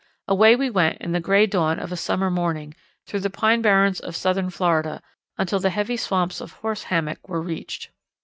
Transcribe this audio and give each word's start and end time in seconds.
Away 0.27 0.55
we 0.55 0.71
went 0.71 0.97
in 0.99 1.11
the 1.11 1.19
gray 1.19 1.45
dawn 1.45 1.77
of 1.77 1.91
a 1.91 1.95
summer 1.95 2.31
morning 2.31 2.73
through 3.05 3.19
the 3.19 3.29
pine 3.29 3.61
barrens 3.61 3.99
of 3.99 4.15
southern 4.15 4.49
Florida 4.49 4.99
until 5.37 5.59
the 5.59 5.69
heavy 5.69 5.95
swamps 5.95 6.41
of 6.41 6.53
Horse 6.53 6.85
Hammock 6.85 7.29
were 7.29 7.39
reached. 7.39 7.91